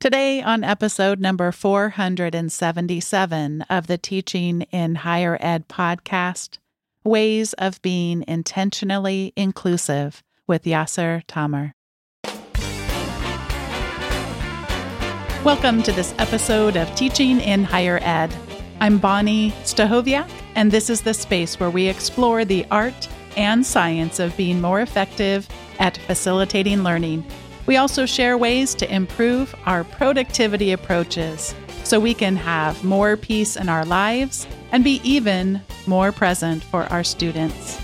[0.00, 6.56] Today, on episode number 477 of the Teaching in Higher Ed podcast,
[7.04, 11.74] Ways of Being Intentionally Inclusive with Yasser Tamer.
[15.44, 18.34] Welcome to this episode of Teaching in Higher Ed.
[18.80, 23.06] I'm Bonnie Stachowiak, and this is the space where we explore the art
[23.36, 25.46] and science of being more effective
[25.78, 27.22] at facilitating learning
[27.70, 31.54] we also share ways to improve our productivity approaches
[31.84, 36.82] so we can have more peace in our lives and be even more present for
[36.86, 37.80] our students.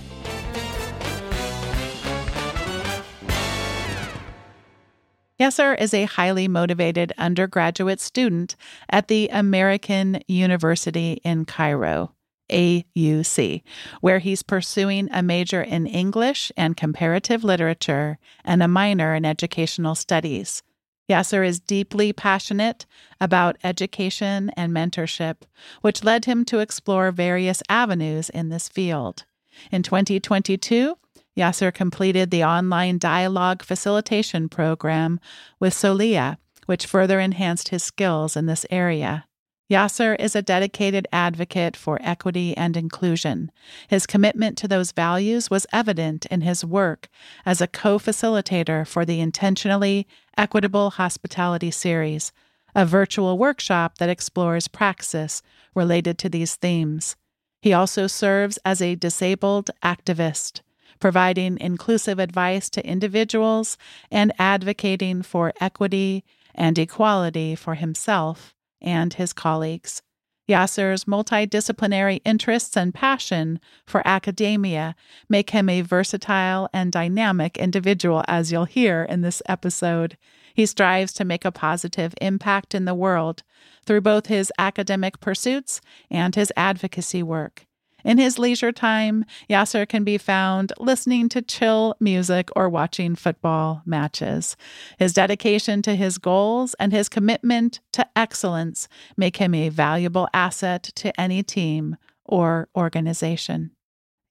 [5.39, 8.57] Yasser is a highly motivated undergraduate student
[8.91, 12.16] at the American University in Cairo.
[12.51, 13.63] AUC,
[14.01, 19.95] where he's pursuing a major in English and comparative literature and a minor in educational
[19.95, 20.63] studies.
[21.09, 22.85] Yasser is deeply passionate
[23.21, 25.43] about education and mentorship,
[25.81, 29.25] which led him to explore various avenues in this field.
[29.71, 30.97] In 2022,
[31.37, 35.21] Yasser completed the online dialogue facilitation program
[35.61, 39.27] with Soliya, which further enhanced his skills in this area.
[39.69, 43.51] Yasser is a dedicated advocate for equity and inclusion.
[43.89, 47.09] His commitment to those values was evident in his work
[47.45, 50.07] as a co facilitator for the Intentionally
[50.39, 52.31] Equitable Hospitality Series,
[52.77, 55.43] a virtual workshop that explores praxis
[55.75, 57.17] related to these themes.
[57.61, 60.61] He also serves as a disabled activist,
[61.01, 63.77] providing inclusive advice to individuals
[64.13, 66.23] and advocating for equity
[66.55, 70.03] and equality for himself and his colleagues.
[70.49, 74.95] Yasser's multidisciplinary interests and passion for academia
[75.29, 80.17] make him a versatile and dynamic individual, as you'll hear in this episode.
[80.55, 83.43] He strives to make a positive impact in the world
[83.85, 87.66] through both his academic pursuits and his advocacy work.
[88.07, 93.83] In his leisure time, Yasser can be found listening to chill music or watching football
[93.85, 94.57] matches.
[94.97, 100.85] His dedication to his goals and his commitment to excellence make him a valuable asset
[100.95, 103.73] to any team or organization.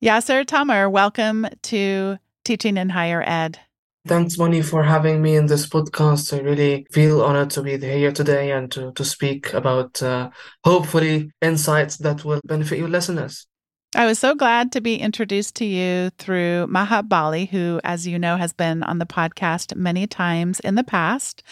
[0.01, 3.59] Yasser Tamer, welcome to Teaching in Higher Ed.
[4.07, 6.33] Thanks, Bonnie, for having me in this podcast.
[6.33, 10.29] I really feel honored to be here today and to, to speak about uh,
[10.63, 13.45] hopefully insights that will benefit your listeners.
[13.95, 18.19] I was so glad to be introduced to you through Maha Bali, who, as you
[18.19, 21.43] know, has been on the podcast many times in the past.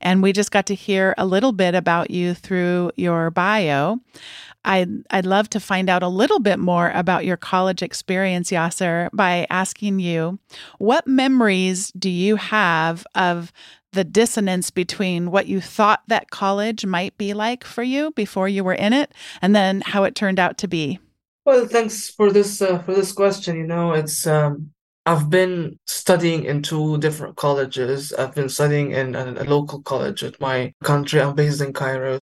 [0.00, 3.98] And we just got to hear a little bit about you through your bio.
[4.64, 9.08] I'd, I'd love to find out a little bit more about your college experience, Yasser,
[9.12, 10.38] by asking you
[10.78, 13.52] what memories do you have of
[13.92, 18.62] the dissonance between what you thought that college might be like for you before you
[18.62, 21.00] were in it and then how it turned out to be?
[21.48, 23.56] Well, thanks for this uh, for this question.
[23.56, 24.70] You know, it's um,
[25.06, 28.12] I've been studying in two different colleges.
[28.12, 31.22] I've been studying in a, a local college at my country.
[31.22, 32.20] I'm based in Cairo,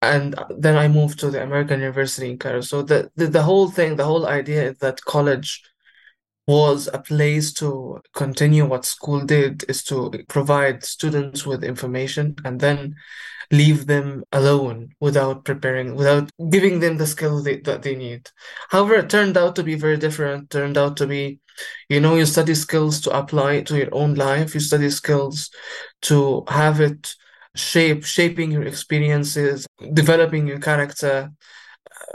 [0.00, 2.62] and then I moved to the American University in Cairo.
[2.62, 5.62] So the, the the whole thing, the whole idea is that college
[6.46, 12.58] was a place to continue what school did is to provide students with information and
[12.58, 12.94] then
[13.52, 18.28] leave them alone without preparing, without giving them the skills they, that they need.
[18.70, 20.50] However, it turned out to be very different.
[20.50, 21.38] Turned out to be,
[21.90, 24.54] you know, you study skills to apply to your own life.
[24.54, 25.50] You study skills
[26.02, 27.14] to have it
[27.54, 31.30] shape, shaping your experiences, developing your character,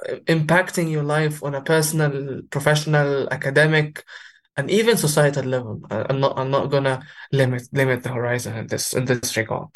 [0.09, 4.03] uh, impacting your life on a personal, professional, academic,
[4.57, 5.81] and even societal level.
[5.91, 6.39] I'm not.
[6.39, 9.69] I'm not gonna limit limit the horizon in this in this regard.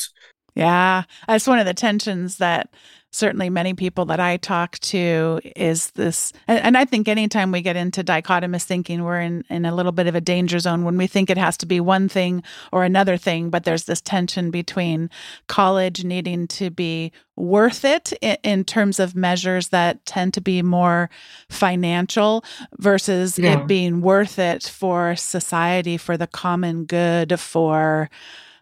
[0.55, 2.69] Yeah, that's one of the tensions that
[3.11, 6.31] certainly many people that I talk to is this.
[6.47, 9.91] And, and, I think anytime we get into dichotomous thinking, we're in, in a little
[9.91, 12.41] bit of a danger zone when we think it has to be one thing
[12.71, 13.49] or another thing.
[13.49, 15.09] But there's this tension between
[15.47, 20.61] college needing to be worth it in, in terms of measures that tend to be
[20.61, 21.09] more
[21.49, 22.45] financial
[22.77, 23.59] versus yeah.
[23.59, 28.09] it being worth it for society, for the common good, for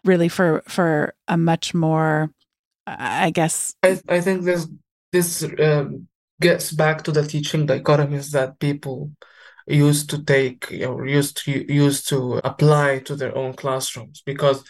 [0.04, 2.30] really for for a much more
[2.86, 4.66] i guess i, I think this
[5.12, 6.06] this um,
[6.40, 9.10] gets back to the teaching dichotomies that people
[9.66, 14.22] used to take or used to used to apply to their own classrooms.
[14.24, 14.64] Because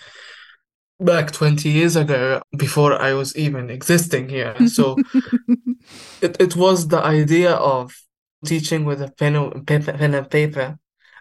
[1.00, 4.96] back 20 years ago before i was even existing here so
[6.20, 7.96] it, it was the idea of
[8.44, 10.78] teaching with a pen, pen, pen and paper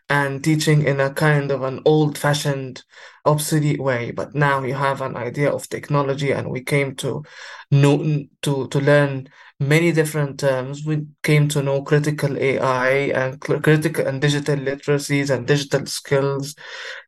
[0.10, 2.84] and teaching in a kind of an old-fashioned,
[3.26, 4.12] obsolete way.
[4.12, 7.24] But now you have an idea of technology, and we came to
[7.72, 7.98] know
[8.42, 9.30] to to learn
[9.60, 10.86] many different terms.
[10.86, 12.90] We came to know critical AI
[13.22, 16.56] and critical and digital literacies and digital skills,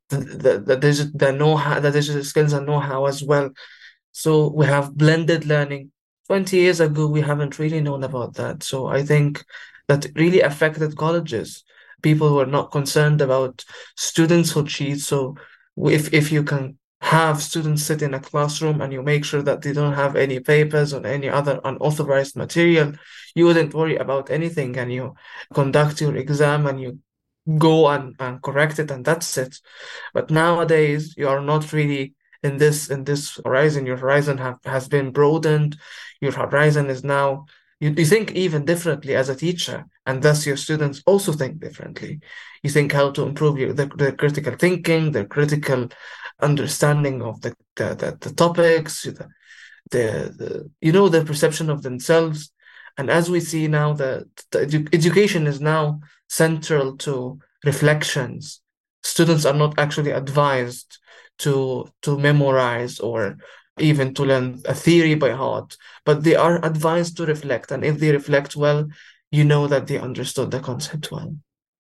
[0.10, 3.50] the the the, digi- the know-how, the digital skills and know-how as well.
[4.12, 5.92] So we have blended learning.
[6.28, 8.64] 20 years ago, we haven't really known about that.
[8.64, 9.44] So I think
[9.88, 11.64] that really affected colleges
[12.02, 13.64] people who are not concerned about
[13.96, 15.00] students who cheat.
[15.00, 15.36] So
[15.78, 19.62] if if you can have students sit in a classroom and you make sure that
[19.62, 22.94] they don't have any papers or any other unauthorized material,
[23.34, 25.16] you wouldn't worry about anything and you
[25.54, 27.00] conduct your exam and you
[27.58, 29.58] go and, and correct it and that's it.
[30.14, 32.14] But nowadays you are not really
[32.44, 33.86] in this in this horizon.
[33.86, 35.78] Your horizon have, has been broadened.
[36.22, 37.46] Your horizon is now
[37.80, 42.20] you, you think even differently as a teacher and thus your students also think differently.
[42.64, 45.90] You think how to improve your the, the critical thinking the critical
[46.40, 49.30] understanding of the the, the, the topics the,
[49.92, 52.52] the, the you know the perception of themselves.
[52.98, 58.62] And as we see now that edu- education is now central to reflections.
[59.04, 60.98] Students are not actually advised
[61.40, 63.38] to to memorize or
[63.80, 67.72] even to learn a theory by heart, but they are advised to reflect.
[67.72, 68.88] And if they reflect well,
[69.32, 71.36] you know that they understood the concept well.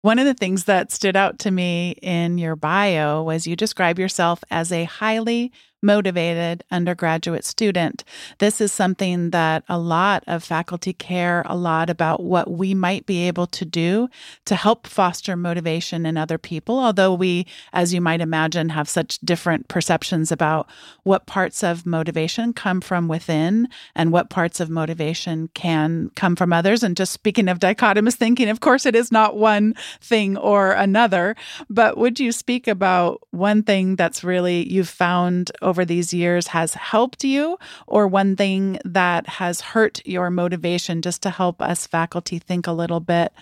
[0.02, 3.98] One of the things that stood out to me in your bio was you describe
[3.98, 5.52] yourself as a highly
[5.82, 8.04] motivated undergraduate student.
[8.38, 13.06] This is something that a lot of faculty care a lot about what we might
[13.06, 14.08] be able to do
[14.46, 16.78] to help foster motivation in other people.
[16.78, 20.68] Although we, as you might imagine, have such different perceptions about
[21.04, 26.52] what parts of motivation come from within and what parts of motivation can come from
[26.52, 26.82] others.
[26.82, 31.36] And just speaking of dichotomous thinking, of course, it is not one thing or another.
[31.70, 36.74] But would you speak about one thing that's really you've found over these years has
[36.74, 42.38] helped you, or one thing that has hurt your motivation, just to help us faculty
[42.38, 43.32] think a little bit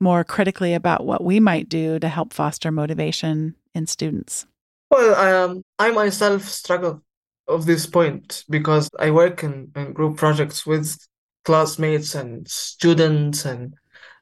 [0.00, 4.46] more critically about what we might do to help foster motivation in students?
[4.90, 7.02] Well, um, I myself struggle
[7.48, 10.96] of this point because I work in, in group projects with
[11.44, 13.74] classmates and students and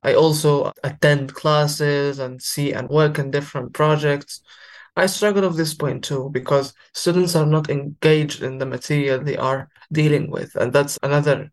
[0.02, 4.42] I also attend classes and see and work in different projects.
[4.96, 9.36] I struggle with this point too because students are not engaged in the material they
[9.36, 10.54] are dealing with.
[10.54, 11.50] And that's another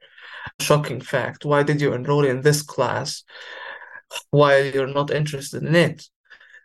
[0.60, 1.46] shocking fact.
[1.46, 3.24] Why did you enroll in this class
[4.30, 6.08] while you're not interested in it?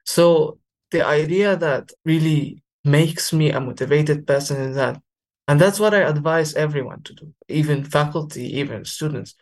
[0.05, 0.59] So
[0.91, 5.01] the idea that really makes me a motivated person is that,
[5.49, 9.35] and that's what I advise everyone to do, even faculty, even students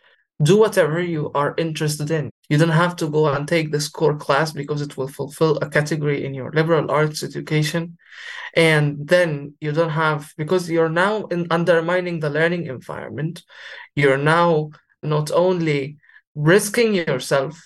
[0.43, 2.29] do whatever you are interested in.
[2.49, 5.69] You don't have to go and take this core class because it will fulfill a
[5.69, 7.97] category in your liberal arts education.
[8.55, 13.43] And then you don't have, because you're now in undermining the learning environment,
[13.95, 14.71] you're now
[15.01, 15.97] not only
[16.35, 17.61] risking yourself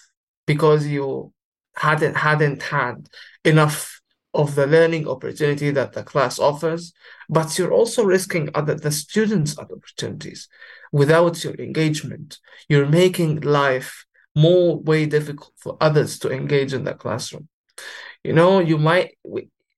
[0.46, 1.34] because you
[1.76, 3.08] hadn't hadn't had
[3.46, 4.00] enough
[4.34, 6.94] of the learning opportunity that the class offers,
[7.30, 10.48] but you're also risking other the students' other opportunities
[10.92, 12.40] without your engagement.
[12.68, 14.06] You're making life
[14.36, 17.48] more way difficult for others to engage in the classroom.
[18.24, 19.18] You know, you might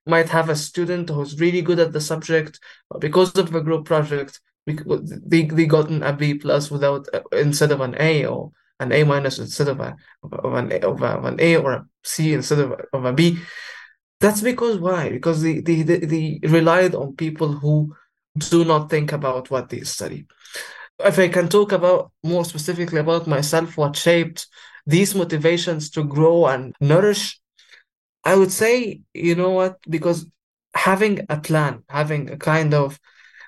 [0.06, 2.60] might have a student who's really good at the subject,
[2.90, 4.78] but because of a group project, we,
[5.26, 9.04] they they gotten a B plus without uh, instead of an A or an A
[9.04, 12.60] minus instead of a of an of, a, of an A or a C instead
[12.60, 13.40] of a, of a B
[14.22, 15.10] that's because why?
[15.10, 17.96] Because they, they, they relied on people who
[18.38, 20.28] do not think about what they study.
[21.06, 24.48] If I can talk about more specifically about myself, what shaped
[24.86, 27.40] these motivations to grow and nourish,
[28.24, 29.80] I would say, you know what?
[29.90, 30.28] Because
[30.76, 33.00] having a plan, having a kind of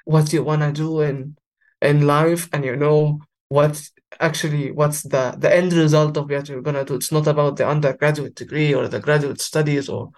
[0.05, 1.37] what you want to do in
[1.81, 3.19] in life, and you know
[3.49, 3.81] what
[4.19, 6.95] actually what's the the end result of what you're gonna do.
[6.95, 10.11] It's not about the undergraduate degree or the graduate studies, or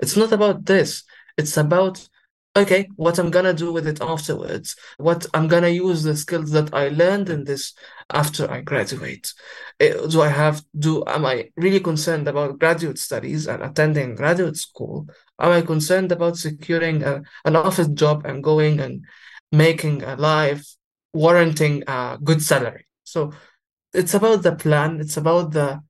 [0.00, 1.04] it's not about this.
[1.38, 2.08] It's about
[2.54, 4.76] okay, what I'm gonna do with it afterwards.
[4.98, 7.74] What I'm gonna use the skills that I learned in this
[8.10, 9.32] after I graduate.
[9.80, 14.56] Eh, do I have do am I really concerned about graduate studies and attending graduate
[14.56, 15.06] school?
[15.38, 19.04] Am I concerned about securing a, an office job and going and
[19.50, 20.64] making a life
[21.12, 22.86] warranting a good salary?
[23.04, 23.32] So
[23.94, 25.00] it's about the plan.
[25.00, 25.82] It's about the,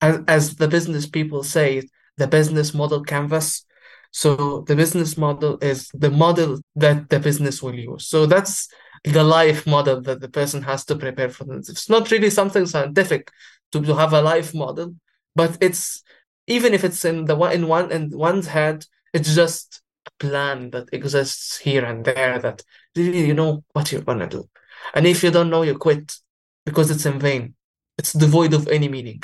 [0.00, 3.64] as, as the business people say, the business model canvas.
[4.10, 8.06] So the business model is the model that the business will use.
[8.06, 8.68] So that's
[9.04, 11.46] the life model that the person has to prepare for.
[11.56, 13.30] It's not really something scientific
[13.72, 14.94] to, to have a life model,
[15.34, 16.02] but it's
[16.46, 20.70] even if it's in the one in one in one's head, it's just a plan
[20.70, 22.62] that exists here and there that
[22.96, 24.48] really you know what you're gonna do.
[24.94, 26.16] And if you don't know, you quit
[26.64, 27.54] because it's in vain.
[27.98, 29.22] It's devoid of any meaning.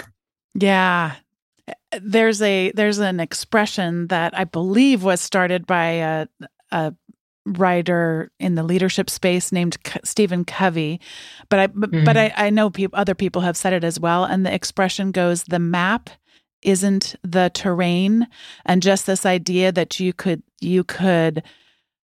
[0.54, 1.16] Yeah.
[2.02, 6.26] There's a there's an expression that I believe was started by a,
[6.70, 6.94] a
[7.46, 11.00] writer in the leadership space named Stephen Covey,
[11.48, 12.04] but I mm-hmm.
[12.04, 15.10] but I, I know people other people have said it as well, and the expression
[15.12, 16.10] goes: the map
[16.62, 18.26] isn't the terrain,
[18.64, 21.42] and just this idea that you could you could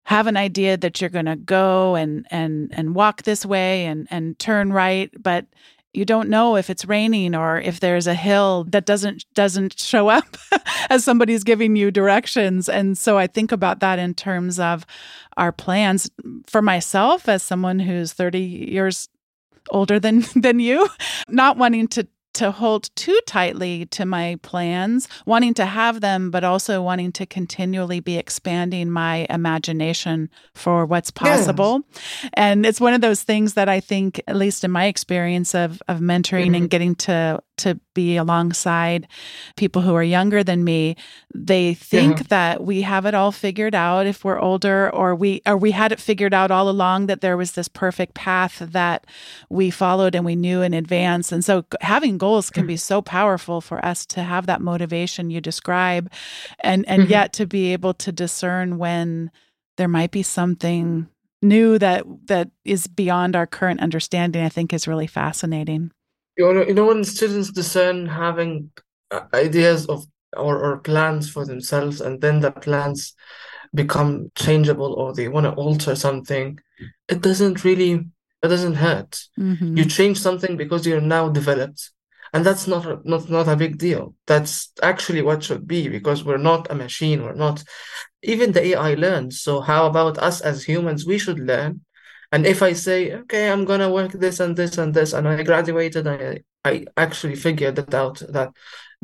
[0.05, 4.07] have an idea that you're going to go and and and walk this way and
[4.11, 5.45] and turn right, but
[5.93, 10.09] you don't know if it's raining or if there's a hill that doesn't doesn't show
[10.09, 10.37] up
[10.89, 12.67] as somebody's giving you directions.
[12.67, 14.85] And so i think about that in terms of
[15.37, 16.09] our plans.
[16.47, 19.09] For myself as someone who's 30 years
[19.69, 20.87] older than than you
[21.27, 26.43] not wanting to to hold too tightly to my plans, wanting to have them, but
[26.43, 31.81] also wanting to continually be expanding my imagination for what's possible.
[32.33, 35.81] And it's one of those things that I think, at least in my experience of
[35.87, 36.55] of mentoring mm-hmm.
[36.55, 39.07] and getting to to be alongside
[39.55, 40.95] people who are younger than me
[41.33, 42.25] they think yeah.
[42.29, 45.91] that we have it all figured out if we're older or we or we had
[45.91, 49.05] it figured out all along that there was this perfect path that
[49.49, 53.61] we followed and we knew in advance and so having goals can be so powerful
[53.61, 56.11] for us to have that motivation you describe
[56.59, 57.11] and and mm-hmm.
[57.11, 59.29] yet to be able to discern when
[59.77, 61.07] there might be something
[61.41, 65.91] new that that is beyond our current understanding i think is really fascinating
[66.37, 68.71] you know, you know when students discern having
[69.11, 73.13] uh, ideas of or, or plans for themselves and then the plans
[73.73, 76.59] become changeable or they want to alter something
[77.07, 78.05] it doesn't really
[78.41, 79.21] it doesn't hurt.
[79.39, 79.77] Mm-hmm.
[79.77, 81.91] you change something because you're now developed
[82.33, 84.15] and that's not not not a big deal.
[84.25, 87.63] That's actually what should be because we're not a machine we're not
[88.23, 89.41] even the ai learns.
[89.41, 91.05] So how about us as humans?
[91.05, 91.81] We should learn
[92.33, 95.43] and if I say, okay, I'm gonna work this and this and this, and I
[95.43, 98.51] graduated, I I actually figured it out that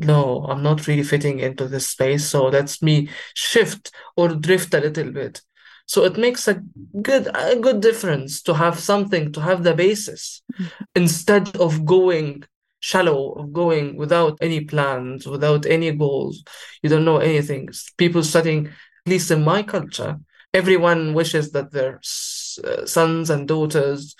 [0.00, 2.24] no, I'm not really fitting into this space.
[2.26, 5.42] So let's me shift or drift a little bit.
[5.86, 6.60] So it makes a
[7.00, 10.84] good a good difference to have something to have the basis mm-hmm.
[10.96, 12.42] instead of going
[12.80, 16.42] shallow of going without any plans, without any goals.
[16.82, 17.68] You don't know anything.
[17.96, 20.18] People studying, at least in my culture,
[20.52, 22.00] everyone wishes that their
[22.58, 24.14] uh, sons and daughters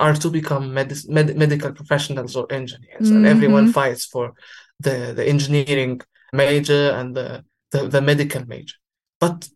[0.00, 3.16] are to become med- med- medical professionals or engineers, mm-hmm.
[3.16, 4.32] and everyone fights for
[4.80, 6.00] the, the engineering
[6.32, 8.76] major and the, the, the medical major.
[9.20, 9.48] But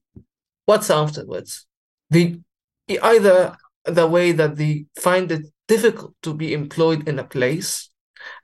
[0.67, 1.67] what's afterwards?
[2.11, 2.41] The
[2.89, 7.91] either the way that they find it difficult to be employed in a place,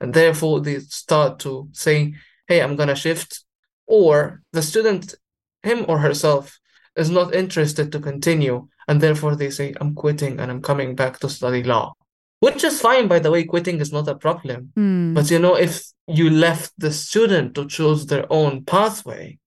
[0.01, 2.15] and therefore they start to say,
[2.47, 3.43] "Hey, I'm gonna shift,"
[3.85, 5.15] or the student,
[5.61, 6.59] him or herself,
[6.95, 11.19] is not interested to continue, and therefore they say, I'm quitting and I'm coming back
[11.19, 11.93] to study law.
[12.39, 14.73] Which is fine, by the way, quitting is not a problem.
[14.77, 15.13] Mm.
[15.13, 19.39] But you know, if you left the student to choose their own pathway,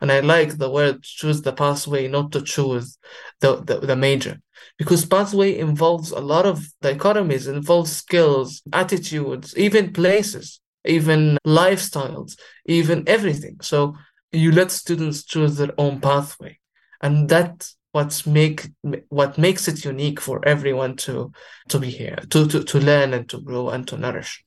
[0.00, 2.98] and I like the word choose the pathway, not to choose
[3.40, 4.40] the, the, the major.
[4.76, 12.36] Because pathway involves a lot of dichotomies, involves skills, attitudes, even places, even lifestyles,
[12.66, 13.56] even everything.
[13.62, 13.96] So
[14.32, 16.58] you let students choose their own pathway
[17.04, 18.70] and that's what's make
[19.08, 21.30] what makes it unique for everyone to
[21.68, 24.42] to be here to to, to learn and to grow and to nourish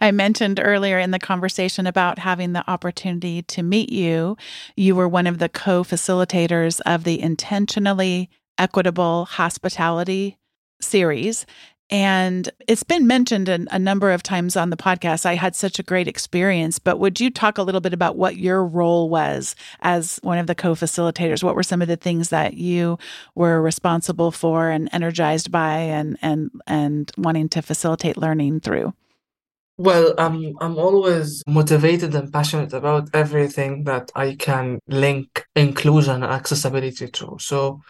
[0.00, 4.36] I mentioned earlier in the conversation about having the opportunity to meet you.
[4.74, 10.38] You were one of the co facilitators of the Intentionally Equitable Hospitality
[10.80, 11.46] series.
[11.90, 15.26] And it's been mentioned a, a, number of times on the podcast.
[15.26, 18.36] I had such a great experience, but would you talk a little bit about what
[18.36, 21.42] your role was as one of the co facilitators?
[21.42, 22.96] What were some of the things that you
[23.34, 28.94] were responsible for and energized by and, and, and wanting to facilitate learning through?
[29.76, 36.24] Well, I'm I'm always motivated and passionate about everything that I can link inclusion and
[36.24, 37.38] accessibility to.
[37.40, 37.80] So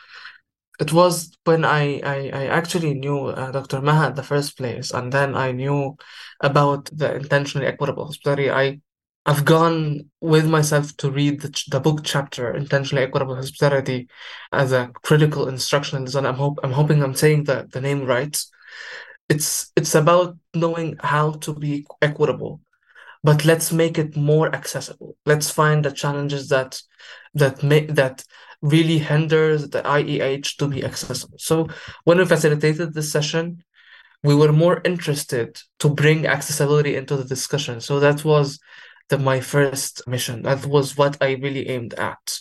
[0.81, 3.83] it was when I, I, I actually knew uh, Dr.
[3.83, 5.97] Maha in the first place, and then I knew
[6.41, 8.51] about the intentionally equitable hospitality.
[8.51, 8.81] I
[9.27, 14.09] I've gone with myself to read the, the book chapter intentionally equitable hospitality
[14.51, 16.25] as a critical instructional design.
[16.25, 18.37] I'm hope I'm hoping I'm saying the, the name right.
[19.29, 22.63] It's it's about knowing how to be equitable,
[23.23, 25.17] but let's make it more accessible.
[25.27, 26.81] Let's find the challenges that
[27.35, 28.25] that make that
[28.63, 31.39] really hinders the IEH to be accessible.
[31.39, 31.69] So
[32.05, 33.63] when we facilitated this session,
[34.23, 37.81] we were more interested to bring accessibility into the discussion.
[37.81, 38.59] So that was
[39.09, 40.43] the, my first mission.
[40.43, 42.39] That was what I really aimed at.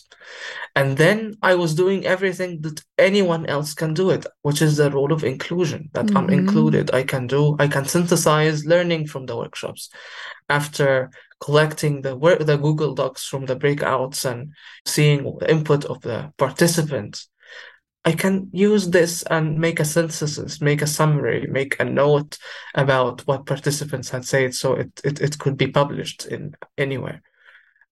[0.75, 4.91] And then I was doing everything that anyone else can do it, which is the
[4.91, 6.33] role of inclusion, that I'm Mm-hmm.
[6.33, 6.93] included.
[6.93, 9.89] I can do, I can synthesize learning from the workshops.
[10.49, 14.53] After collecting the work, the Google Docs from the breakouts and
[14.85, 17.29] seeing the input of the participants,
[18.05, 22.37] I can use this and make a synthesis, make a summary, make a note
[22.73, 27.21] about what participants had said so it, it, it could be published in anywhere.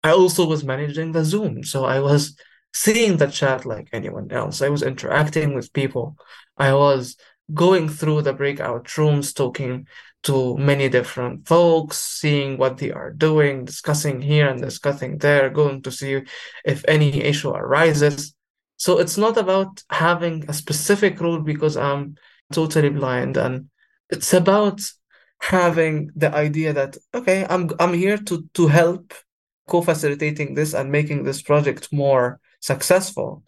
[0.04, 2.36] I also was managing the Zoom, so I was
[2.74, 4.62] seeing the chat like anyone else.
[4.62, 6.18] I was interacting with people.
[6.58, 7.16] I was
[7.54, 9.88] going through the breakout rooms, talking
[10.24, 15.82] to many different folks, seeing what they are doing, discussing here and discussing there, going
[15.84, 16.22] to see
[16.66, 18.34] if any issue arises.
[18.78, 22.16] So it's not about having a specific rule because I'm
[22.52, 23.70] totally blind, and
[24.10, 24.82] it's about
[25.40, 29.14] having the idea that okay, I'm I'm here to to help
[29.68, 33.44] co-facilitating this and making this project more successful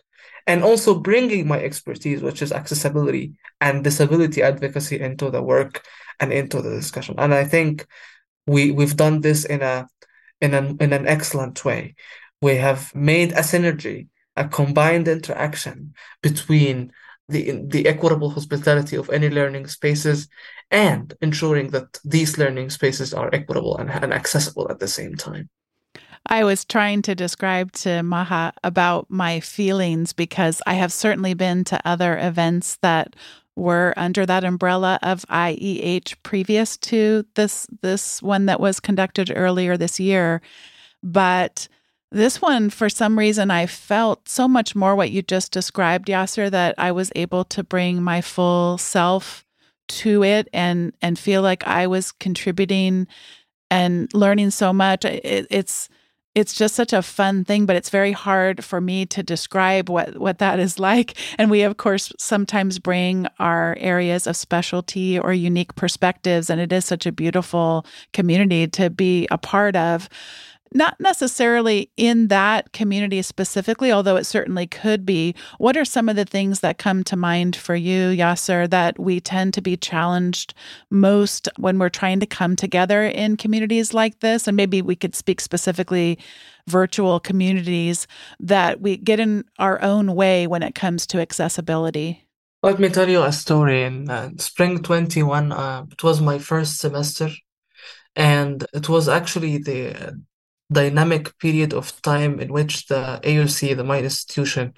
[0.48, 5.86] and also bringing my expertise which is accessibility and disability advocacy into the work
[6.20, 7.16] and into the discussion.
[7.18, 7.86] And i think
[8.48, 9.88] we we've done this in a
[10.42, 11.96] in an in an excellent way.
[12.42, 16.92] We have made a synergy a combined interaction between
[17.30, 20.28] the the equitable hospitality of any learning spaces
[20.70, 25.50] and ensuring that these learning spaces are equitable and, and accessible at the same time
[26.28, 31.64] I was trying to describe to Maha about my feelings because I have certainly been
[31.66, 33.16] to other events that
[33.56, 39.78] were under that umbrella of IEH previous to this this one that was conducted earlier
[39.78, 40.42] this year.
[41.02, 41.68] But
[42.12, 46.50] this one, for some reason, I felt so much more what you just described, Yasser,
[46.52, 49.46] that I was able to bring my full self
[49.88, 53.08] to it and and feel like I was contributing
[53.70, 55.06] and learning so much.
[55.06, 55.88] It, it's
[56.36, 60.18] it's just such a fun thing but it's very hard for me to describe what
[60.20, 61.18] what that is like.
[61.38, 66.72] And we of course sometimes bring our areas of specialty or unique perspectives and it
[66.72, 70.10] is such a beautiful community to be a part of
[70.74, 75.36] not necessarily in that community specifically, although it certainly could be.
[75.58, 79.20] What are some of the things that come to mind for you, Yasser, that we
[79.20, 80.54] tend to be challenged
[80.90, 84.48] most when we're trying to come together in communities like this?
[84.48, 86.20] And maybe we could speak specifically
[86.68, 88.08] virtual communities
[88.40, 92.26] that we get in our own way when it comes to accessibility.
[92.64, 93.84] Let me tell you a story.
[93.84, 97.30] In uh, spring 21, uh, it was my first semester,
[98.16, 100.20] and it was actually the
[100.72, 104.74] dynamic period of time in which the AUC, the my institution,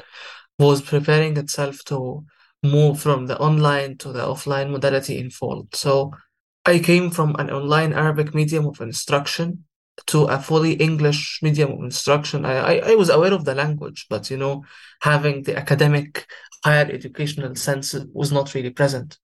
[0.60, 2.26] was preparing itself to
[2.64, 5.68] move from the online to the offline modality in fall.
[5.74, 6.12] So
[6.66, 9.64] I came from an online Arabic medium of instruction
[10.08, 12.46] to a fully English medium of instruction.
[12.46, 14.64] I, I, I was aware of the language, but you know,
[15.02, 16.28] having the academic
[16.64, 19.18] higher educational sense was not really present.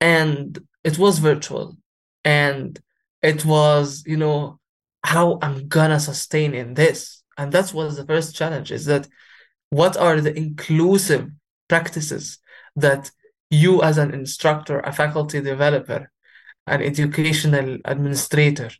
[0.00, 1.76] And it was virtual.
[2.24, 2.78] And
[3.22, 4.58] it was, you know,
[5.06, 7.22] how I'm gonna sustain in this.
[7.38, 9.06] And that was the first challenge is that
[9.70, 11.30] what are the inclusive
[11.68, 12.38] practices
[12.74, 13.12] that
[13.48, 16.10] you as an instructor, a faculty developer,
[16.66, 18.70] an educational administrator,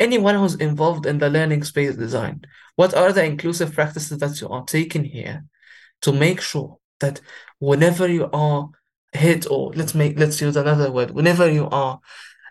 [0.00, 2.40] anyone who's involved in the learning space design,
[2.74, 5.44] what are the inclusive practices that you are taking here
[6.02, 7.20] to make sure that
[7.60, 8.68] whenever you are
[9.12, 12.00] hit or let's make let's use another word, whenever you are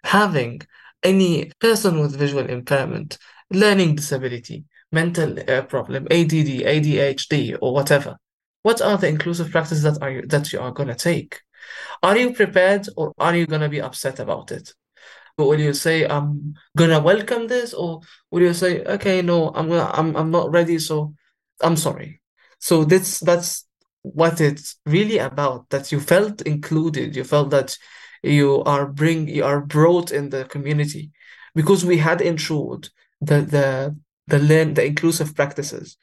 [0.06, 0.62] having
[1.08, 3.17] any person with visual impairment,
[3.52, 8.17] learning disability, mental uh, problem, ADD, ADHD, or whatever.
[8.63, 11.39] What are the inclusive practices that are you, that you are going to take?
[12.04, 14.74] Are you prepared or are you going to be upset about it?
[15.38, 19.70] But will you say I'm gonna welcome this, or will you say, okay, no, I'm
[19.70, 21.13] gonna, I'm, I'm not ready, so
[21.62, 22.22] I'm sorry.
[22.60, 23.67] So that's that's
[24.02, 25.70] what it's really about.
[25.70, 27.78] That you felt included, you felt that
[28.28, 31.12] you are bring you are brought in the community.
[31.56, 32.90] Because we had ensured
[33.22, 33.96] the the
[34.28, 35.98] the learn the inclusive practices.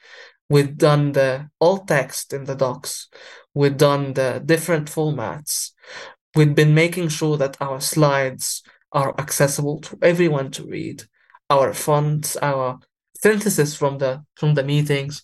[0.49, 3.09] We've done the alt text in the docs.
[3.55, 5.71] We've done the different formats.
[6.35, 11.05] We've been making sure that our slides are accessible to everyone to read.
[11.51, 12.79] Our fonts our
[13.17, 15.23] synthesis from the from the meetings.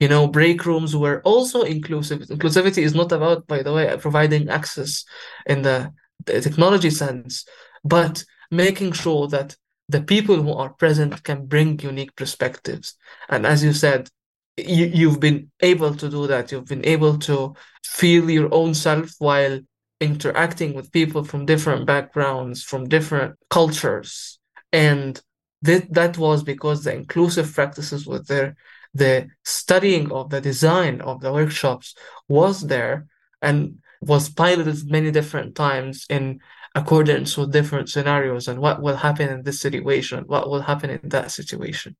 [0.00, 2.20] You know break rooms were also inclusive.
[2.22, 5.04] Inclusivity is not about by the way providing access
[5.46, 5.92] in the
[6.26, 7.44] the technology sense,
[7.84, 9.56] but making sure that
[9.88, 12.96] the people who are present can bring unique perspectives.
[13.28, 14.08] And as you said,
[14.56, 16.50] you, you've been able to do that.
[16.50, 19.60] You've been able to feel your own self while
[20.00, 24.38] interacting with people from different backgrounds, from different cultures.
[24.72, 25.20] And
[25.62, 28.56] that that was because the inclusive practices were there
[28.94, 31.94] the studying of the design of the workshops
[32.28, 33.06] was there
[33.42, 36.40] and was piloted many different times in
[36.74, 41.08] accordance with different scenarios and what will happen in this situation, what will happen in
[41.10, 41.96] that situation.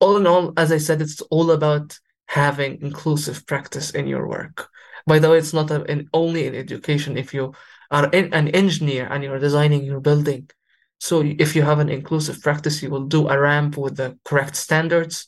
[0.00, 4.68] All in all, as I said, it's all about having inclusive practice in your work.
[5.06, 7.16] By the way, it's not a, in, only in education.
[7.16, 7.54] If you
[7.90, 10.48] are in, an engineer and you're designing your building,
[11.00, 14.56] so if you have an inclusive practice, you will do a ramp with the correct
[14.56, 15.26] standards.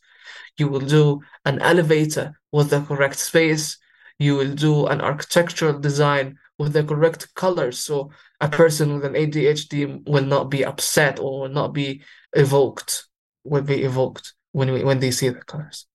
[0.59, 3.79] You will do an elevator with the correct space.
[4.21, 7.79] You will do an architectural design with the correct colors.
[7.79, 12.03] So a person with an ADHD will not be upset or will not be
[12.35, 13.07] evoked,
[13.45, 15.87] will be evoked when we, when they see the colors.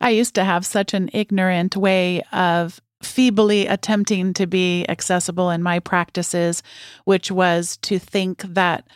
[0.00, 5.62] I used to have such an ignorant way of feebly attempting to be accessible in
[5.62, 6.64] my practices,
[7.04, 8.88] which was to think that,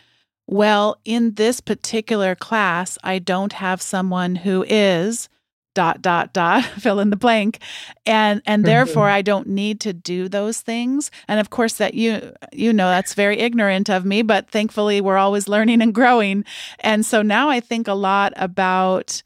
[0.45, 5.29] well, in this particular class, I don't have someone who is
[5.73, 7.59] dot dot dot fill in the blank
[8.05, 8.67] and and mm-hmm.
[8.67, 12.89] therefore i don't need to do those things and of course that you you know
[12.89, 16.43] that's very ignorant of me but thankfully we're always learning and growing
[16.79, 19.21] and so now i think a lot about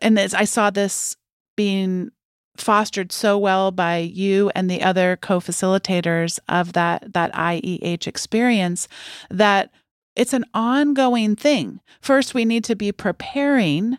[0.00, 1.16] and this, i saw this
[1.56, 2.10] being
[2.56, 8.86] fostered so well by you and the other co-facilitators of that that IEH experience
[9.30, 9.70] that
[10.16, 11.80] it's an ongoing thing.
[12.00, 13.98] First, we need to be preparing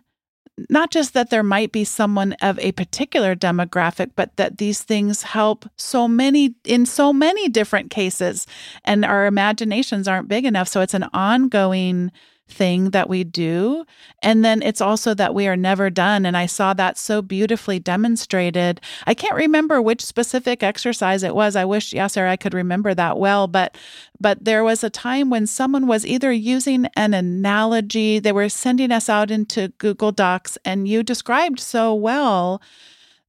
[0.70, 5.24] not just that there might be someone of a particular demographic, but that these things
[5.24, 8.46] help so many in so many different cases,
[8.84, 10.68] and our imaginations aren't big enough.
[10.68, 12.12] So it's an ongoing
[12.52, 13.86] thing that we do.
[14.22, 16.26] And then it's also that we are never done.
[16.26, 18.82] And I saw that so beautifully demonstrated.
[19.08, 21.56] I can't remember which specific exercise it was.
[21.56, 23.48] I wish, yes, Yasser, I could remember that well.
[23.48, 23.78] But
[24.20, 28.92] but there was a time when someone was either using an analogy, they were sending
[28.92, 32.62] us out into Google Docs, and you described so well.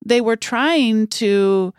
[0.04, 1.72] They were trying to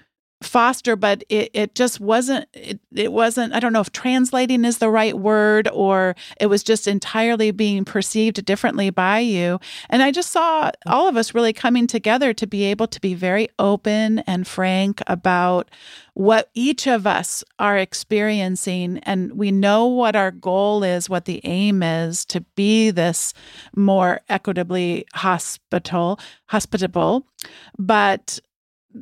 [0.45, 4.77] foster but it, it just wasn't it, it wasn't i don't know if translating is
[4.77, 9.59] the right word or it was just entirely being perceived differently by you.
[9.89, 13.13] And i just saw all of us really coming together to be able to be
[13.13, 15.69] very open and frank about
[16.13, 18.99] what each of us are experiencing.
[18.99, 23.33] And we know what our goal is what the aim is to be this
[23.75, 27.25] more equitably hospital hospitable.
[27.79, 28.39] But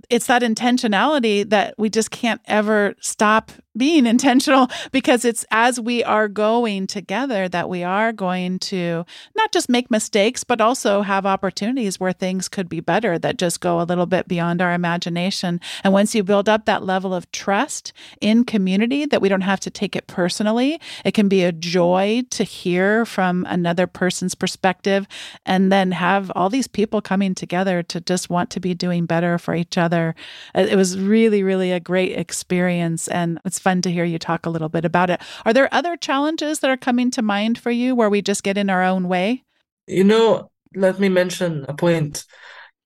[0.10, 6.04] it's that intentionality that we just can't ever stop being intentional because it's as we
[6.04, 9.06] are going together that we are going to
[9.36, 13.62] not just make mistakes, but also have opportunities where things could be better that just
[13.62, 15.60] go a little bit beyond our imagination.
[15.84, 19.60] And once you build up that level of trust in community, that we don't have
[19.62, 25.08] to take it personally, it can be a joy to hear from another person's perspective
[25.46, 29.38] and then have all these people coming together to just want to be doing better
[29.38, 30.16] for each other.
[30.56, 33.08] Uh, it was really, really a great experience.
[33.08, 35.22] And it's fun to hear you talk a little bit about it.
[35.46, 38.58] Are there other challenges that are coming to mind for you where we just get
[38.58, 39.44] in our own way?
[39.88, 42.26] You know, let me mention a point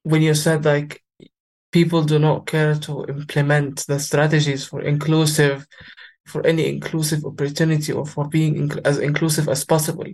[0.03, 1.01] when you said like
[1.71, 5.67] people do not care to implement the strategies for inclusive
[6.25, 10.05] for any inclusive opportunity or for being inc- as inclusive as possible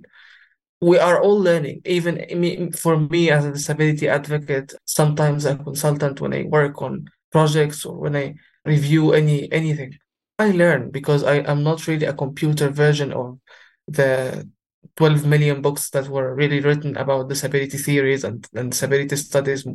[0.81, 6.33] we are all learning even for me as a disability advocate sometimes a consultant when
[6.33, 8.33] i work on projects or when i
[8.65, 9.93] review any anything
[10.41, 13.39] I learn because I am not really a computer version of
[13.87, 14.49] the
[14.95, 19.67] 12 million books that were really written about disability theories and, and disability studies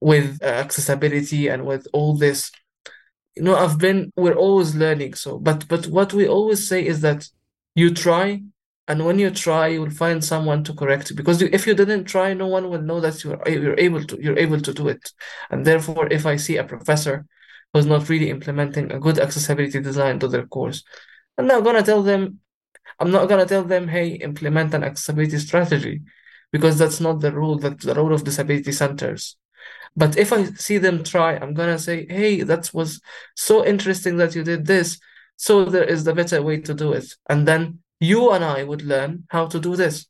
[0.00, 2.52] with uh, accessibility and with all this.
[3.34, 5.14] You know, I've been, we're always learning.
[5.14, 7.28] So, but, but what we always say is that
[7.74, 8.42] you try,
[8.86, 11.16] and when you try, you will find someone to correct you.
[11.16, 14.38] Because if you didn't try, no one will know that you're, you're able to, you're
[14.38, 15.12] able to do it.
[15.50, 17.26] And therefore, if I see a professor
[17.74, 20.82] was not really implementing a good accessibility design to their course.
[21.36, 22.40] I'm not gonna tell them,
[22.98, 26.02] I'm not gonna tell them, hey, implement an accessibility strategy,
[26.52, 29.36] because that's not the rule, that's the role of disability centers.
[29.96, 33.00] But if I see them try, I'm gonna say, hey, that was
[33.34, 34.98] so interesting that you did this.
[35.36, 37.14] So there is the better way to do it.
[37.28, 40.06] And then you and I would learn how to do this.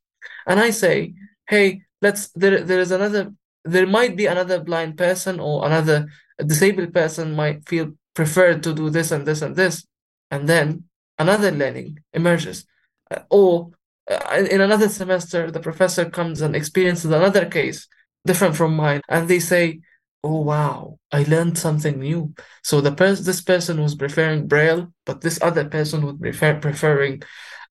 [0.46, 1.14] And I say,
[1.48, 3.32] hey, let's there there is another
[3.72, 6.08] there might be another blind person or another
[6.44, 9.86] disabled person might feel preferred to do this and this and this,
[10.30, 10.84] and then
[11.18, 12.64] another learning emerges.
[13.10, 13.70] Uh, or
[14.10, 17.86] uh, in another semester, the professor comes and experiences another case
[18.26, 19.80] different from mine, and they say,
[20.22, 25.20] "Oh wow, I learned something new." So the person, this person was preferring Braille, but
[25.20, 27.22] this other person would prefer preferring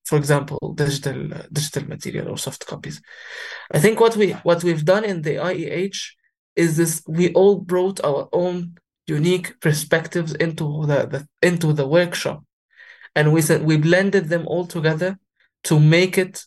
[0.08, 3.00] for example, digital digital material or soft copies.
[3.70, 5.98] I think what we what we've done in the IEH
[6.56, 12.42] is this: we all brought our own unique perspectives into the, the into the workshop,
[13.14, 15.18] and we said we blended them all together
[15.64, 16.44] to make it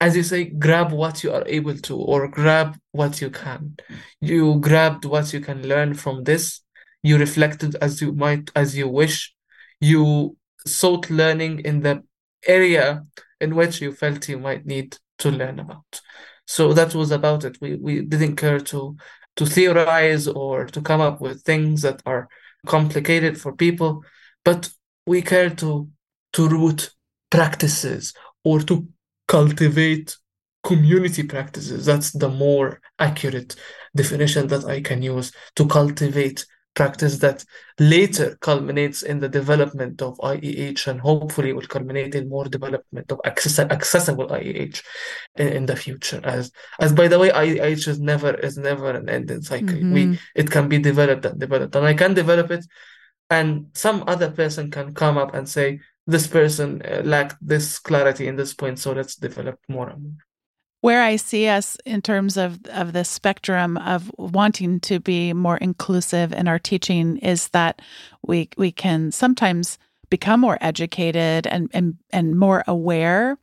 [0.00, 3.76] as you say, grab what you are able to, or grab what you can.
[4.20, 6.60] You grabbed what you can learn from this.
[7.04, 9.32] You reflected as you might, as you wish.
[9.80, 12.02] You sought learning in the
[12.46, 13.04] area
[13.40, 16.00] in which you felt you might need to learn about.
[16.46, 17.58] So that was about it.
[17.60, 18.96] We we didn't care to
[19.36, 22.28] to theorize or to come up with things that are
[22.66, 24.04] complicated for people,
[24.44, 24.70] but
[25.06, 25.88] we care to
[26.34, 26.90] to root
[27.30, 28.12] practices
[28.44, 28.86] or to
[29.28, 30.16] cultivate
[30.64, 31.86] community practices.
[31.86, 33.56] That's the more accurate
[33.96, 37.44] definition that I can use to cultivate practice that
[37.78, 43.20] later culminates in the development of IEH and hopefully will culminate in more development of
[43.24, 44.82] access- accessible IEH
[45.36, 46.20] in, in, the future.
[46.24, 49.68] As as by the way, IEH is never is never an ending cycle.
[49.68, 49.92] Mm-hmm.
[49.92, 52.64] We it can be developed and developed, and I can develop it,
[53.28, 58.26] and some other person can come up and say this person uh, lacked this clarity
[58.26, 60.12] in this point, so let's develop more and more
[60.82, 65.56] where I see us in terms of of the spectrum of wanting to be more
[65.56, 67.80] inclusive in our teaching is that
[68.26, 69.78] we we can sometimes
[70.10, 73.38] become more educated and and and more aware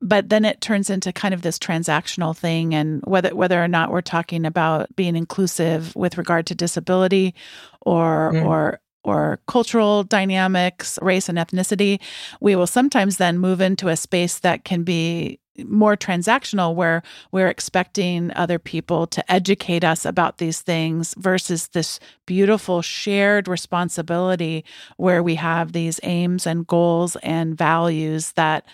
[0.00, 3.90] but then it turns into kind of this transactional thing and whether whether or not
[3.90, 7.34] we're talking about being inclusive with regard to disability
[7.82, 8.44] or mm.
[8.46, 11.98] or or cultural dynamics, race and ethnicity,
[12.40, 17.48] we will sometimes then move into a space that can be more transactional where we're
[17.48, 24.64] expecting other people to educate us about these things versus this beautiful shared responsibility
[24.96, 28.64] where we have these aims and goals and values that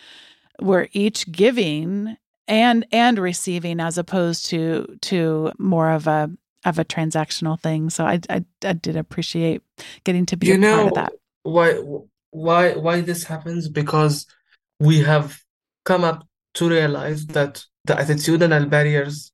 [0.61, 2.16] we're each giving
[2.47, 6.31] and and receiving as opposed to to more of a
[6.64, 7.90] of a transactional thing.
[7.90, 9.62] So i i, I did appreciate
[10.05, 11.12] getting to be you a know, part of that.
[11.42, 11.73] why
[12.31, 13.68] why why this happens?
[13.68, 14.27] Because
[14.81, 15.42] we have
[15.85, 19.33] come up to realize that the attitudinal barriers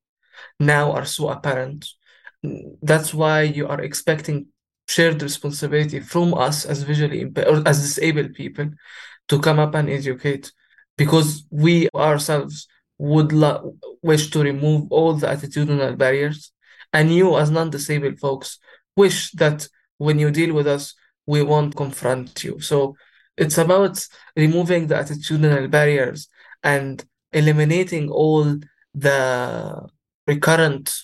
[0.59, 1.87] now are so apparent.
[2.83, 4.47] That's why you are expecting
[4.89, 8.71] shared responsibility from us as visually impaired or as disabled people
[9.29, 10.51] to come up and educate
[10.99, 12.67] because we ourselves
[12.99, 16.53] would lo- wish to remove all the attitudinal barriers
[16.93, 18.59] and you as non-disabled folks
[18.97, 20.95] wish that when you deal with us
[21.27, 22.97] we won't confront you so
[23.37, 24.05] it's about
[24.37, 26.29] removing the attitudinal barriers
[26.63, 28.59] and eliminating all
[28.95, 29.89] the
[30.27, 30.95] recurrent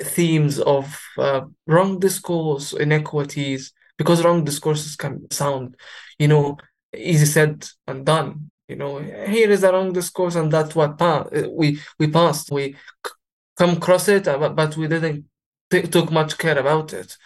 [0.00, 5.76] themes of uh, wrong discourse, inequities, because wrong discourses can sound,
[6.18, 6.56] you know,
[6.94, 8.50] easy said and done.
[8.68, 12.50] You know, here is a wrong discourse, and that's what pa- we we passed.
[12.50, 13.12] We c-
[13.56, 15.26] come across it, uh, but we didn't
[15.70, 17.16] t- took much care about it.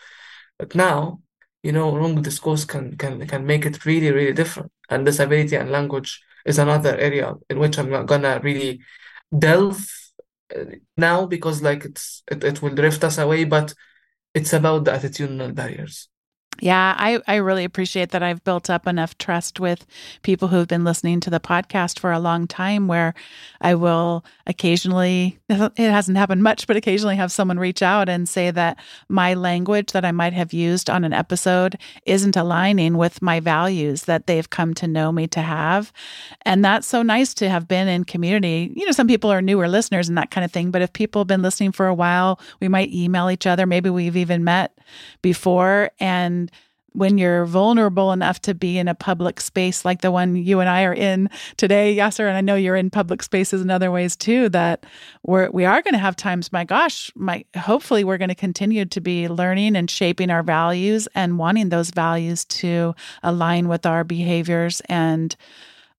[0.58, 1.20] But now,
[1.62, 4.72] you know, wrong discourse can can can make it really really different.
[4.88, 8.80] And disability and language is another area in which I'm not gonna really
[9.36, 9.86] delve
[10.56, 10.64] uh,
[10.96, 13.74] now because like it's it, it will drift us away, but
[14.34, 16.09] it's about the attitudinal barriers.
[16.60, 19.86] Yeah, I, I really appreciate that I've built up enough trust with
[20.22, 23.14] people who've been listening to the podcast for a long time where
[23.62, 28.50] I will occasionally, it hasn't happened much, but occasionally have someone reach out and say
[28.50, 33.40] that my language that I might have used on an episode isn't aligning with my
[33.40, 35.92] values that they've come to know me to have.
[36.42, 38.70] And that's so nice to have been in community.
[38.76, 41.20] You know, some people are newer listeners and that kind of thing, but if people
[41.20, 43.64] have been listening for a while, we might email each other.
[43.66, 44.76] Maybe we've even met
[45.22, 45.90] before.
[46.00, 46.49] And
[46.92, 50.68] when you're vulnerable enough to be in a public space like the one you and
[50.68, 54.16] I are in today, Yasser, and I know you're in public spaces in other ways
[54.16, 54.84] too, that
[55.24, 58.84] we're we are going to have times, my gosh, my hopefully we're going to continue
[58.84, 64.04] to be learning and shaping our values and wanting those values to align with our
[64.04, 65.36] behaviors and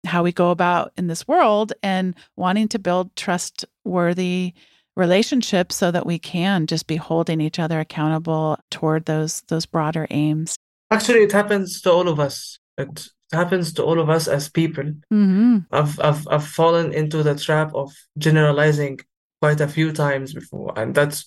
[0.07, 4.55] how we go about in this world and wanting to build trustworthy
[4.97, 10.07] relationships so that we can just be holding each other accountable toward those those broader
[10.11, 10.59] aims
[10.91, 12.59] Actually, it happens to all of us.
[12.77, 14.85] It happens to all of us as people.
[15.13, 15.59] Mm-hmm.
[15.71, 19.01] I've, I've, I've fallen into the trap of generalizing
[19.41, 20.73] quite a few times before.
[20.77, 21.25] And that's,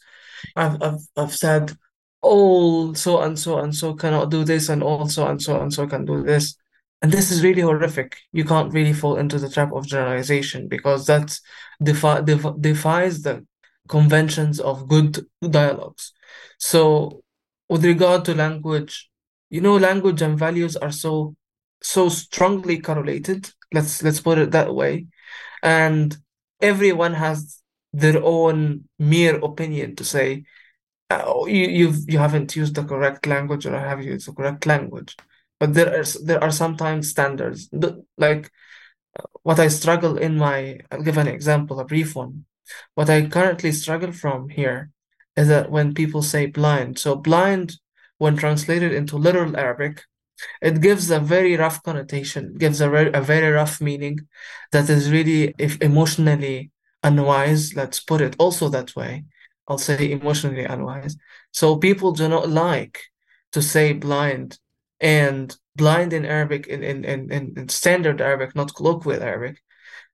[0.56, 1.74] I've, I've, I've said,
[2.24, 5.86] all so and so and so cannot do this, and also and so and so
[5.86, 6.56] can do this.
[7.02, 8.18] And this is really horrific.
[8.32, 11.38] You can't really fall into the trap of generalization because that
[11.84, 13.46] defi- defi- defies the
[13.90, 16.14] conventions of good dialogues.
[16.58, 17.24] So,
[17.68, 19.10] with regard to language,
[19.54, 21.36] you know language and values are so
[21.82, 23.42] so strongly correlated
[23.74, 25.08] Let's let's put it that way.
[25.64, 26.16] And
[26.62, 27.60] everyone has
[27.92, 30.44] their own mere opinion to say,
[31.10, 35.16] oh, you you've you haven't used the correct language or have used the correct language.
[35.60, 37.70] But there are there are sometimes standards.
[38.18, 38.52] Like
[39.44, 42.46] what I struggle in my I'll give an example, a brief one.
[42.96, 44.92] What I currently struggle from here
[45.36, 47.80] is that when people say blind, so blind
[48.18, 50.04] when translated into literal Arabic,
[50.62, 54.20] it gives a very rough connotation, gives a very, a very rough meaning
[54.72, 56.72] that is really if emotionally
[57.04, 59.26] unwise, let's put it also that way.
[59.68, 61.16] I'll say emotionally unwise.
[61.52, 63.00] So people do not like
[63.54, 64.60] to say blind
[65.00, 69.62] and blind in Arabic in, in, in, in standard Arabic, not colloquial Arabic.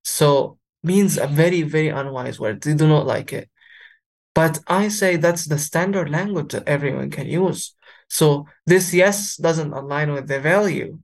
[0.04, 2.62] So means a very, very unwise word.
[2.62, 3.50] They do not like it.
[4.34, 7.76] But I say that's the standard language that everyone can use.
[8.10, 11.00] So this yes doesn't align with the value,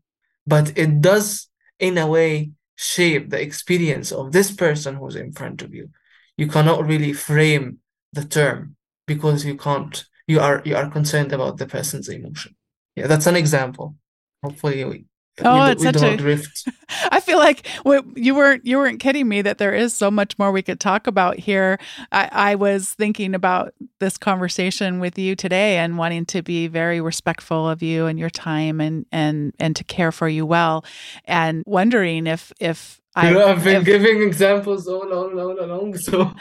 [0.45, 1.47] but it does
[1.79, 5.89] in a way shape the experience of this person who's in front of you.
[6.37, 7.79] You cannot really frame
[8.11, 8.75] the term
[9.07, 12.55] because you can't you are you are concerned about the person's emotion.
[12.95, 13.95] Yeah, that's an example.
[14.43, 15.05] Hopefully we
[15.43, 16.67] Oh, we, it's we such a drift.
[17.11, 17.67] I feel like
[18.15, 21.07] you weren't you weren't kidding me that there is so much more we could talk
[21.07, 21.77] about here.
[22.11, 27.01] I, I was thinking about this conversation with you today and wanting to be very
[27.01, 30.85] respectful of you and your time and and and to care for you well,
[31.25, 35.97] and wondering if if I, have been if, giving examples all along, all along.
[35.97, 36.31] So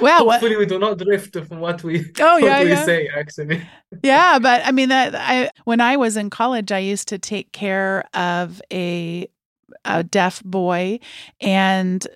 [0.00, 2.84] well, hopefully what, we do not drift from what we oh yeah, what we yeah.
[2.84, 3.62] say actually.
[4.02, 7.52] yeah, but I mean that I when I was in college, I used to take
[7.52, 9.28] care of a
[9.84, 11.00] a deaf boy
[11.40, 12.06] and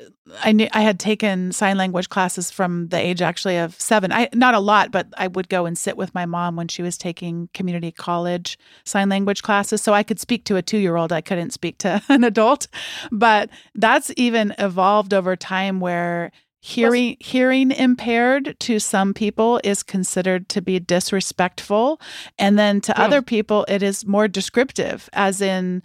[0.43, 4.11] I knew I had taken sign language classes from the age actually of seven.
[4.13, 6.83] I not a lot, but I would go and sit with my mom when she
[6.83, 9.83] was taking community college sign language classes.
[9.83, 11.13] So I could speak to a two year old.
[11.13, 12.67] I couldn't speak to an adult.
[13.13, 20.49] But that's even evolved over time where hearing hearing impaired to some people is considered
[20.49, 22.01] to be disrespectful.
[22.37, 23.05] And then to yeah.
[23.05, 25.85] other people it is more descriptive, as in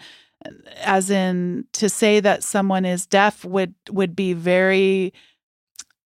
[0.84, 5.14] as in to say that someone is deaf would would be very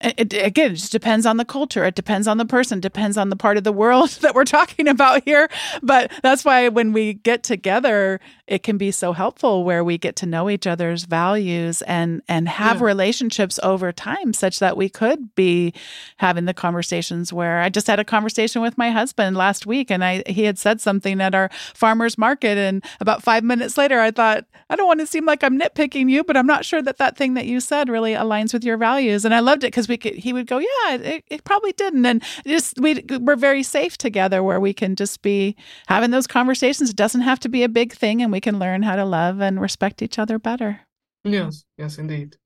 [0.01, 1.85] it, again, it just depends on the culture.
[1.85, 4.89] It depends on the person, depends on the part of the world that we're talking
[4.89, 5.49] about here.
[5.83, 10.17] But that's why when we get together, it can be so helpful where we get
[10.17, 12.87] to know each other's values and and have yeah.
[12.87, 15.73] relationships over time such that we could be
[16.17, 20.05] having the conversations where I just had a conversation with my husband last week and
[20.05, 24.11] I he had said something at our farmers market and about 5 minutes later I
[24.11, 26.99] thought I don't want to seem like I'm nitpicking you but I'm not sure that
[26.99, 29.87] that thing that you said really aligns with your values and I loved it cuz
[29.91, 32.07] we could, he would go, yeah, it, it probably didn't.
[32.07, 35.57] And just we we're very safe together where we can just be
[35.89, 36.89] having those conversations.
[36.89, 39.41] It doesn't have to be a big thing, and we can learn how to love
[39.41, 40.81] and respect each other better.
[41.25, 42.37] Yes, yes, indeed.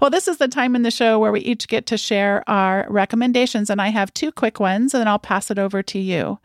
[0.00, 2.86] Well, this is the time in the show where we each get to share our
[2.90, 6.38] recommendations, and I have two quick ones, and then I'll pass it over to you.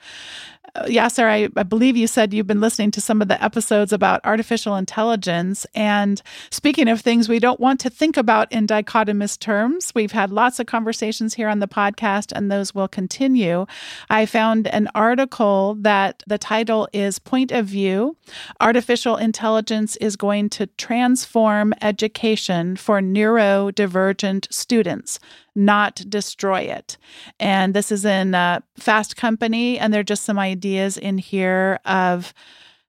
[0.83, 4.19] Yasser, I, I, believe you said you've been listening to some of the episodes about
[4.25, 5.65] artificial intelligence.
[5.73, 10.31] And speaking of things we don't want to think about in dichotomous terms, we've had
[10.31, 13.65] lots of conversations here on the podcast, and those will continue.
[14.09, 18.17] I found an article that the title is Point of View
[18.59, 25.19] Artificial Intelligence is Going to Transform Education for Neurodivergent Students
[25.55, 26.97] not destroy it.
[27.39, 31.79] And this is in uh, Fast Company, and there are just some ideas in here
[31.85, 32.33] of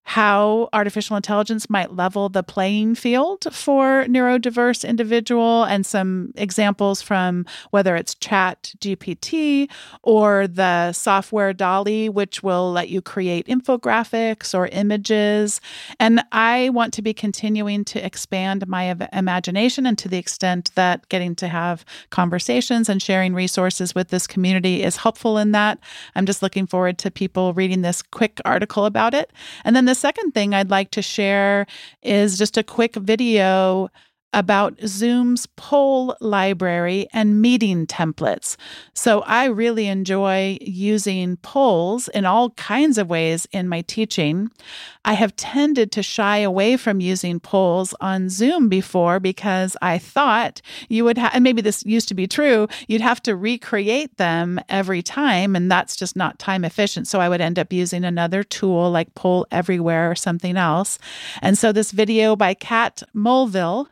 [0.07, 7.45] how artificial intelligence might level the playing field for neurodiverse individual and some examples from
[7.71, 9.69] whether it's chat gpt
[10.05, 15.61] or the software DALL-E which will let you create infographics or images.
[15.99, 21.09] And i want to be continuing to expand my imagination and to the extent that
[21.09, 25.81] getting to have conversations and sharing resources with this community is helpful in that.
[26.15, 29.33] I'm just looking forward to people reading this quick article about it.
[29.65, 31.67] And then the second thing I'd like to share
[32.03, 33.89] is just a quick video
[34.33, 38.57] about Zoom's poll library and meeting templates.
[38.93, 44.51] So I really enjoy using polls in all kinds of ways in my teaching.
[45.05, 50.61] I have tended to shy away from using polls on Zoom before because I thought
[50.89, 54.61] you would have, and maybe this used to be true, you'd have to recreate them
[54.69, 57.09] every time, and that's just not time efficient.
[57.09, 60.99] So I would end up using another tool like Poll Everywhere or something else.
[61.41, 63.87] And so this video by Kat Mulvihill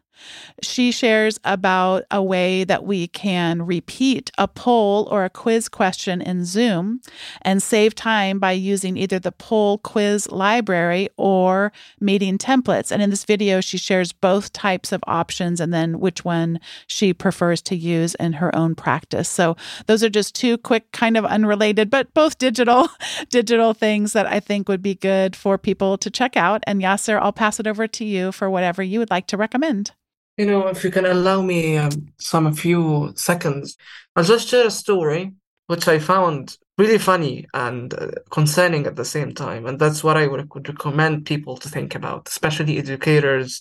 [0.62, 6.20] She shares about a way that we can repeat a poll or a quiz question
[6.20, 7.00] in Zoom
[7.42, 12.90] and save time by using either the poll quiz library or meeting templates.
[12.90, 17.12] And in this video, she shares both types of options and then which one she
[17.12, 19.28] prefers to use in her own practice.
[19.28, 19.56] So
[19.86, 22.88] those are just two quick, kind of unrelated, but both digital,
[23.28, 26.62] digital things that I think would be good for people to check out.
[26.66, 29.92] And Yasser, I'll pass it over to you for whatever you would like to recommend.
[30.36, 33.76] You know, if you can allow me um, some few seconds,
[34.16, 35.32] I'll just share a story
[35.66, 39.66] which I found really funny and uh, concerning at the same time.
[39.66, 43.60] And that's what I would, would recommend people to think about, especially educators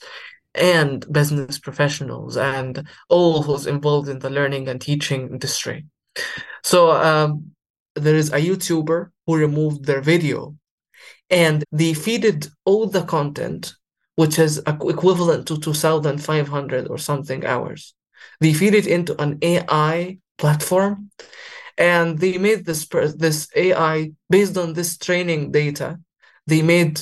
[0.56, 5.86] and business professionals and all who's involved in the learning and teaching industry.
[6.64, 7.52] So um,
[7.96, 10.56] there is a YouTuber who removed their video
[11.30, 13.76] and they feeded all the content
[14.16, 17.94] which is equivalent to 2,500 or something hours.
[18.40, 21.10] They feed it into an AI platform,
[21.78, 26.00] and they made this this AI based on this training data.
[26.48, 27.02] They made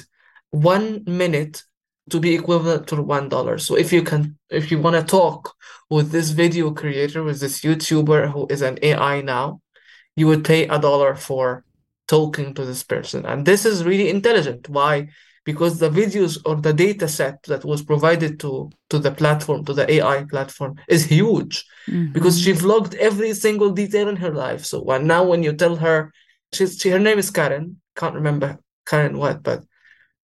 [0.52, 1.64] one minute
[2.10, 3.58] to be equivalent to one dollar.
[3.58, 5.54] So if you can, if you want to talk
[5.90, 9.62] with this video creator, with this YouTuber who is an AI now,
[10.16, 11.64] you would pay a dollar for
[12.08, 14.68] talking to this person, and this is really intelligent.
[14.70, 15.10] Why?
[15.44, 19.74] Because the videos or the data set that was provided to to the platform to
[19.74, 21.66] the ai platform is huge.
[21.88, 22.14] Mm-hmm.
[22.14, 24.66] because she vlogged every single detail in her life.
[24.66, 26.12] So when, now when you tell her
[26.54, 27.78] she's she, her name is Caryn.
[27.96, 29.64] Can't remember Caryn what but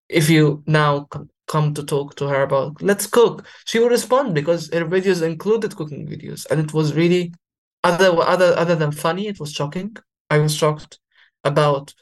[0.08, 1.08] if you now
[1.48, 5.74] come to talk to her about let's cook she will respond because her videos included
[5.74, 6.46] cooking videos.
[6.50, 7.34] And it was really
[7.82, 9.96] other other other than funny it was shocking.
[10.30, 11.00] I was shocked
[11.42, 11.94] about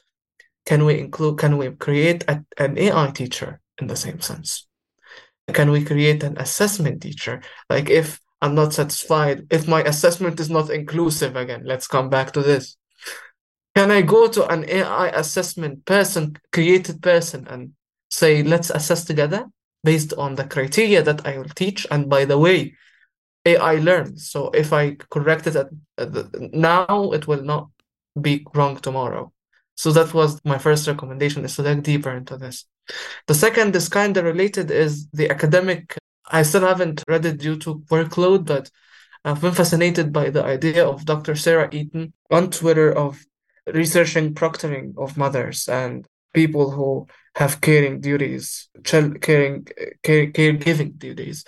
[0.69, 4.67] can we include, can we create a, an AI teacher in the same sense?
[5.51, 7.41] Can we create an assessment teacher?
[7.71, 12.33] Like if I'm not satisfied, if my assessment is not inclusive again, let's come back
[12.33, 12.77] to this.
[13.75, 17.71] Can I go to an AI assessment person, created person, and
[18.11, 19.47] say, let's assess together
[19.83, 21.87] based on the criteria that I will teach?
[21.89, 22.75] And by the way,
[23.43, 24.29] AI learns.
[24.29, 27.69] So if I correct it at, at uh, the, now, it will not
[28.21, 29.33] be wrong tomorrow.
[29.79, 32.65] So that was my first recommendation is to dig deeper into this.
[33.27, 35.97] The second is kind of related is the academic.
[36.29, 38.69] I still haven't read it due to workload, but
[39.23, 41.33] I've been fascinated by the idea of Dr.
[41.37, 43.23] Sarah Eaton on Twitter of
[43.73, 50.97] researching proctoring of mothers and people who have caring duties, child caring, eh, care, caregiving
[50.97, 51.45] duties.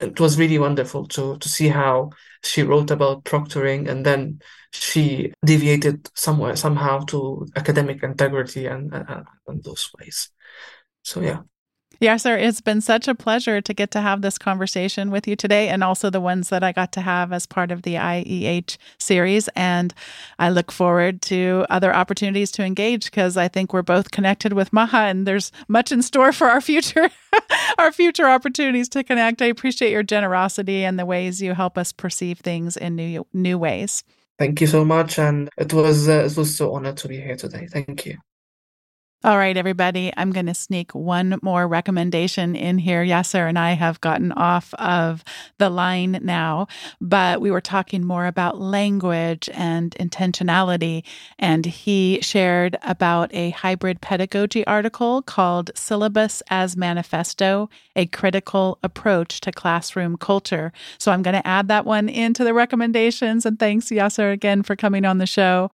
[0.00, 2.12] It was really wonderful to to see how
[2.46, 4.40] she wrote about proctoring and then
[4.72, 10.30] she deviated somewhere somehow to academic integrity and, and, and those ways.
[11.02, 11.40] So yeah.
[12.00, 12.38] Yasser.
[12.40, 15.82] It's been such a pleasure to get to have this conversation with you today and
[15.82, 19.48] also the ones that I got to have as part of the IEH series.
[19.56, 19.94] And
[20.38, 24.72] I look forward to other opportunities to engage because I think we're both connected with
[24.72, 27.08] Maha and there's much in store for our future,
[27.78, 29.40] our future opportunities to connect.
[29.40, 33.58] I appreciate your generosity and the ways you help us perceive things in new, new
[33.58, 34.04] ways.
[34.38, 35.18] Thank you so much.
[35.18, 37.66] And it was, uh, it was so honored to be here today.
[37.70, 38.18] Thank you.
[39.24, 43.02] All right, everybody, I'm going to sneak one more recommendation in here.
[43.02, 45.24] Yasser and I have gotten off of
[45.58, 46.68] the line now,
[47.00, 51.02] but we were talking more about language and intentionality.
[51.38, 59.40] And he shared about a hybrid pedagogy article called Syllabus as Manifesto A Critical Approach
[59.40, 60.72] to Classroom Culture.
[60.98, 63.46] So I'm going to add that one into the recommendations.
[63.46, 65.70] And thanks, Yasser, again for coming on the show.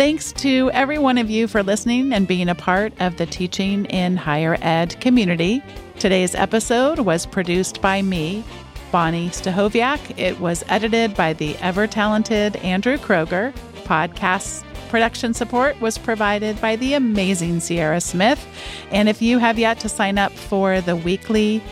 [0.00, 3.84] Thanks to every one of you for listening and being a part of the Teaching
[3.84, 5.62] in Higher Ed community.
[5.98, 8.42] Today's episode was produced by me,
[8.90, 10.18] Bonnie Stachowiak.
[10.18, 13.52] It was edited by the ever talented Andrew Kroeger.
[13.84, 18.42] Podcast production support was provided by the amazing Sierra Smith.
[18.90, 21.62] And if you have yet to sign up for the weekly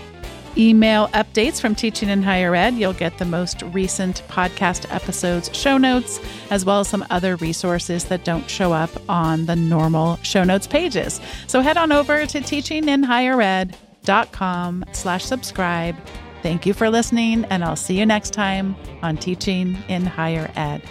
[0.57, 2.75] email updates from Teaching in Higher Ed.
[2.75, 6.21] You'll get the most recent podcast episodes, show notes,
[6.51, 10.67] as well as some other resources that don't show up on the normal show notes
[10.67, 11.21] pages.
[11.47, 15.97] So head on over to teachinginhighered.com slash subscribe.
[16.43, 20.83] Thank you for listening, and I'll see you next time on Teaching in Higher Ed.